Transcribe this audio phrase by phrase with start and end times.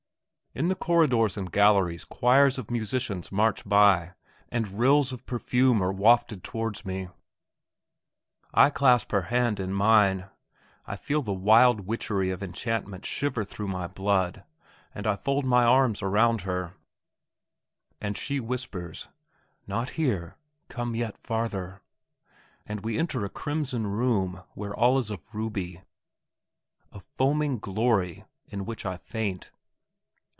[0.53, 4.15] In the corridors and galleries choirs of musicians march by,
[4.49, 7.07] and rills of perfume are wafted towards me.
[8.53, 10.29] I clasp her hand in mine;
[10.85, 14.43] I feel the wild witchery of enchantment shiver through my blood,
[14.93, 16.73] and I fold my arms around her,
[18.01, 19.07] and she whispers,
[19.67, 20.35] "Not here;
[20.67, 21.81] come yet farther!"
[22.65, 25.81] and we enter a crimson room, where all is of ruby,
[26.91, 29.49] a foaming glory, in which I faint.